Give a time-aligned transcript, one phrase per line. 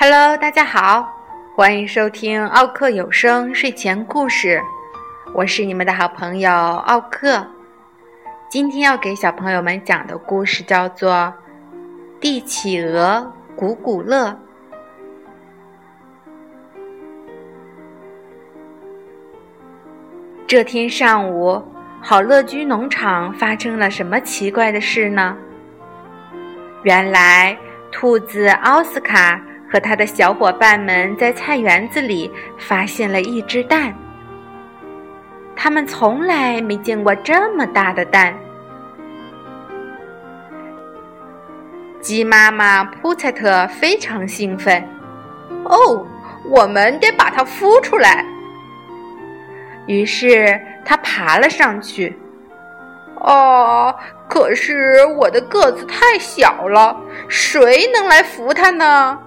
[0.00, 1.12] Hello，大家好，
[1.56, 4.62] 欢迎收听奥克有声睡前故事，
[5.34, 7.46] 我是你们的好朋友奥克。
[8.48, 11.12] 今天要给小朋友们讲的故事叫做
[12.20, 14.28] 《帝企鹅古古乐》。
[20.48, 21.62] 这天上午，
[22.00, 25.36] 好乐居农场发生了什么奇怪的事呢？
[26.84, 27.54] 原来，
[27.92, 29.38] 兔子奥斯卡。
[29.70, 33.94] 和他的小伙伴们在菜园子里发现了一只蛋，
[35.54, 38.34] 他们从来没见过这么大的蛋。
[42.00, 44.82] 鸡妈妈普赛特非常兴奋，
[45.64, 46.02] 哦，
[46.46, 48.24] 我们得把它孵出来。
[49.88, 52.16] 于是他爬了上去。
[53.20, 53.92] 哦，
[54.28, 56.96] 可是我的个子太小了，
[57.28, 59.18] 谁能来扶它呢？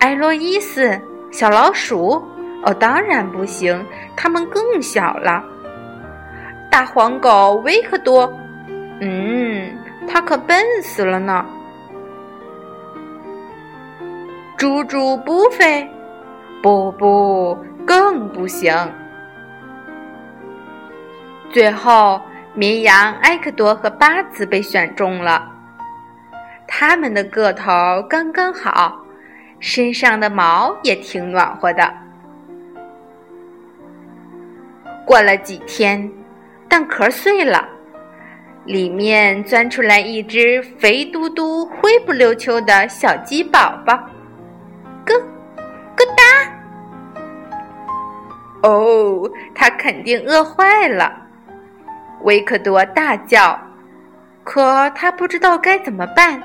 [0.00, 2.22] 艾洛伊斯，小老鼠，
[2.64, 5.42] 哦，当然不行，它们更小了。
[6.70, 8.30] 大黄狗维克多，
[9.00, 9.72] 嗯，
[10.06, 11.46] 它可笨死了呢。
[14.58, 15.88] 猪猪不飞，
[16.62, 17.56] 不不，
[17.86, 18.74] 更不行。
[21.50, 22.20] 最后，
[22.54, 25.50] 绵羊埃克多和巴兹被选中了，
[26.66, 27.70] 他们的个头
[28.08, 28.98] 刚刚好。
[29.60, 31.88] 身上的毛也挺暖和的。
[35.06, 36.10] 过了几天，
[36.68, 37.68] 蛋壳碎了，
[38.64, 43.96] 里面钻出来一只肥嘟嘟、灰不溜秋的小鸡宝宝，
[48.62, 51.20] 哦，它肯定饿坏了。
[52.22, 53.58] 维克多大叫，
[54.44, 56.40] 可他不知道该怎么办，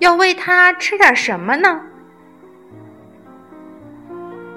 [0.00, 1.80] 要喂它吃点什么呢？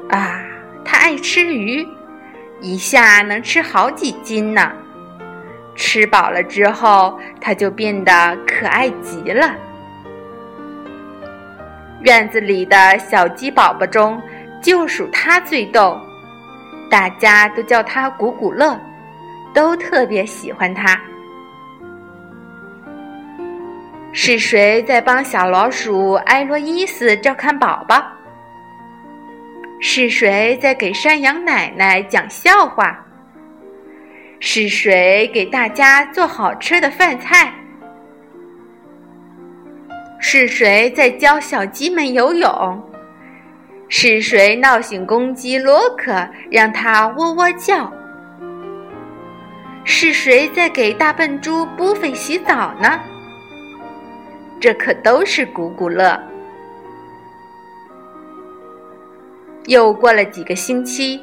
[0.09, 0.41] 啊，
[0.83, 1.87] 它爱吃鱼，
[2.61, 4.71] 一下能吃好几斤呢。
[5.75, 9.53] 吃饱了之后，它就变得可爱极了。
[12.01, 14.21] 院子里的小鸡宝宝中，
[14.61, 15.99] 就属它最逗，
[16.89, 18.79] 大家都叫它古古乐，
[19.53, 20.99] 都特别喜欢它。
[24.13, 28.01] 是谁在帮小老鼠埃洛伊斯照看宝宝？
[29.81, 32.97] 是谁在给山羊奶奶讲笑话？
[34.39, 37.53] 是谁给大家做好吃的饭菜？
[40.19, 42.83] 是谁在教小鸡们游泳？
[43.87, 47.91] 是谁闹醒公鸡罗克，让它喔喔叫？
[49.83, 52.99] 是谁在给大笨猪波菲洗澡呢？
[54.59, 56.19] 这可都是古古乐。
[59.65, 61.21] 又过了几个星期，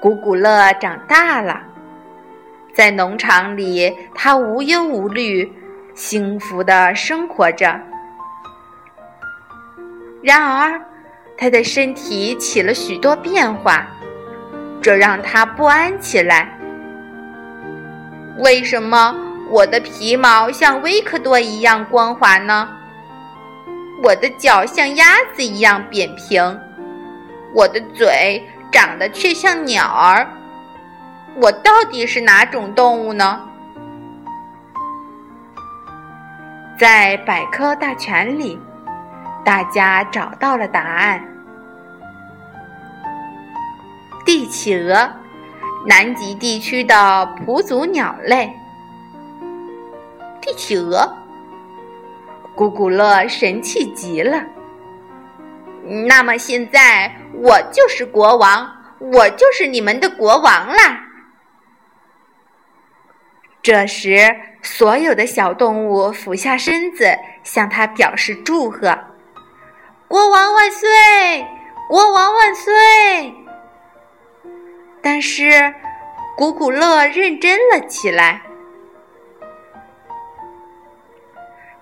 [0.00, 1.62] 古古乐长大了，
[2.74, 5.50] 在农场里，他无忧无虑，
[5.94, 7.80] 幸福的生活着。
[10.22, 10.78] 然而，
[11.40, 13.86] 他的身体起了许多变化，
[14.82, 16.54] 这让他不安起来。
[18.40, 19.16] 为什么
[19.48, 22.68] 我的皮毛像维克多一样光滑呢？
[24.02, 26.60] 我的脚像鸭子一样扁平。
[27.54, 30.28] 我的嘴长得却像鸟儿，
[31.36, 33.40] 我到底是哪种动物呢？
[36.78, 38.60] 在百科大全里，
[39.44, 41.22] 大家找到了答案：
[44.24, 45.10] 帝企鹅，
[45.86, 48.52] 南极地区的哺乳鸟类。
[50.40, 51.08] 帝企鹅，
[52.54, 54.42] 古古乐神气极了。
[56.06, 57.10] 那么现在。
[57.42, 61.00] 我就是国王，我就是你们的国王啦！
[63.62, 68.98] 这时，所有的小动物俯下身子，向他表示祝贺
[70.10, 70.88] ：“国王万岁！
[71.88, 73.32] 国王万岁！”
[75.00, 75.72] 但是，
[76.36, 78.42] 古古乐认真了起来，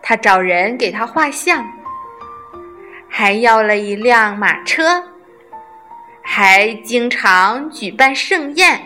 [0.03, 1.67] 他找人给他画像，
[3.09, 5.03] 还要了一辆马车。
[6.23, 8.79] 还经常举办盛宴。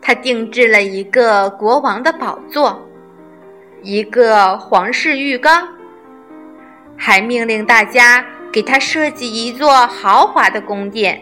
[0.00, 2.84] 他定制了一个国王的宝座，
[3.82, 5.68] 一个皇室浴缸，
[7.04, 11.20] 还命令大家给他设计一座豪华的宫殿。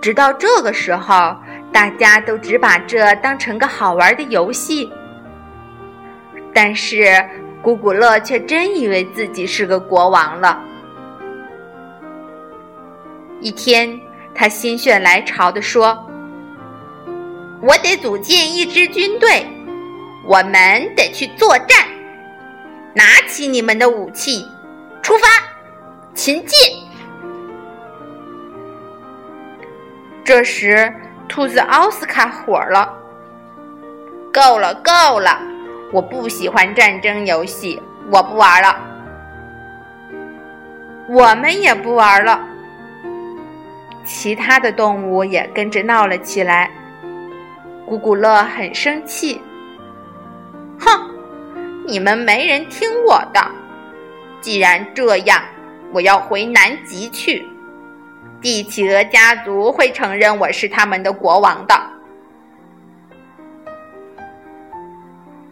[0.00, 1.36] 直到这个时候，
[1.70, 4.90] 大家都只把这当成个好玩的游戏。
[6.54, 7.22] 但是，
[7.60, 10.58] 古古乐却真以为自己是个国王了。
[13.42, 14.00] 一天，
[14.34, 16.02] 他心血来潮地说
[17.60, 19.46] ：“我得组建一支军队，
[20.24, 21.91] 我们得去作战。
[22.94, 24.46] 拿起你们的武器，
[25.02, 25.26] 出发，
[26.14, 26.58] 秦进！”
[30.24, 30.92] 这时，
[31.28, 32.94] 兔子奥斯卡火了
[34.32, 35.40] ：“够了，够了！
[35.92, 37.80] 我不喜欢战争游戏，
[38.10, 38.76] 我不玩了。
[41.08, 42.40] 我们也不玩了。”
[44.04, 46.70] 其他的动物也跟着闹了起来。
[47.84, 49.40] 古古乐很生气
[50.80, 51.11] ：“哼，
[51.86, 53.40] 你们没人听我的！
[54.40, 55.42] 既然这样，
[55.92, 57.46] 我要回南极去。”
[58.40, 61.74] 帝企鹅家族会承认我是他们的国王的。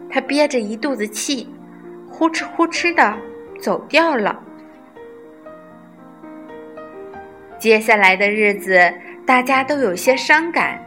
[0.09, 1.49] 他憋着一肚子气，
[2.09, 3.17] 呼哧呼哧的
[3.61, 4.37] 走掉了。
[7.57, 8.93] 接下来的日子，
[9.25, 10.77] 大家都有些伤感。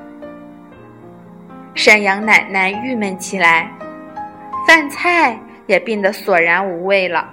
[1.75, 3.71] 山羊奶奶郁闷起来，
[4.67, 7.29] 饭菜也变得索然无味了。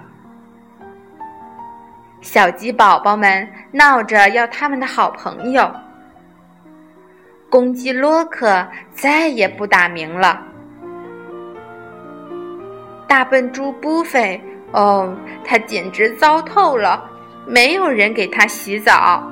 [2.20, 5.70] 小鸡宝宝们闹着要他们的好朋友。
[7.50, 10.42] 公鸡洛克再也不打鸣了。
[13.06, 14.40] 大笨猪布菲，
[14.70, 15.14] 哦，
[15.44, 17.04] 他简直糟透了，
[17.46, 19.22] 没有人给他洗澡。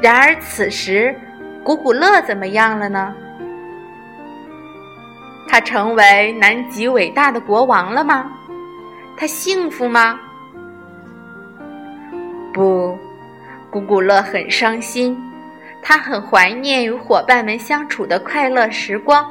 [0.00, 1.14] 然而此时，
[1.62, 3.14] 古古乐怎么样了呢？
[5.48, 8.30] 他成为南极伟大的国王了吗？
[9.16, 10.18] 他幸福吗？
[12.52, 12.98] 不，
[13.70, 15.16] 古古乐很伤心，
[15.82, 19.24] 他很怀念与伙伴们相处的快乐时光。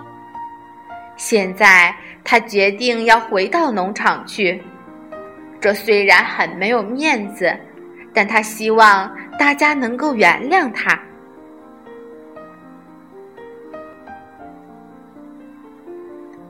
[1.17, 4.61] 现在他决定要回到农场去，
[5.61, 7.55] 这虽然很没有面子，
[8.13, 10.99] 但他希望大家能够原谅他。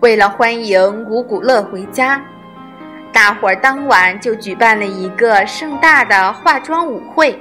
[0.05, 2.23] 为了欢迎古古乐回家。
[3.11, 7.35] 大伙儿当晚就举办了一个盛大的化妆舞会。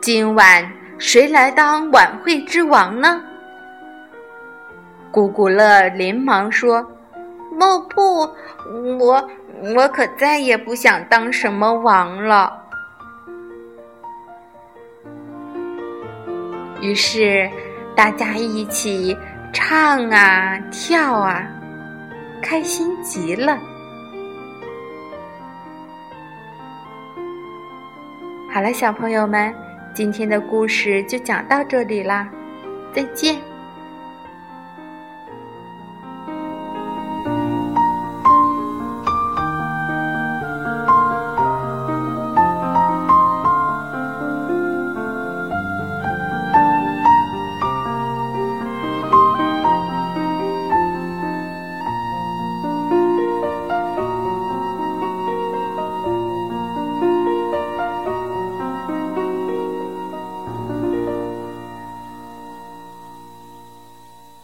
[0.00, 0.66] 今晚
[0.96, 3.22] 谁来当晚会之王呢？
[5.10, 6.82] 古古乐连忙说
[7.52, 8.20] ：“莫不，
[8.98, 9.28] 我
[9.76, 12.58] 我可再也不想当什么王了。”
[16.80, 17.50] 于是
[17.96, 19.16] 大家一起
[19.52, 21.50] 唱啊跳啊。
[22.42, 23.58] 开心极了！
[28.52, 29.52] 好了，小朋友们，
[29.94, 32.28] 今天的故事就讲到这里啦，
[32.94, 33.36] 再见。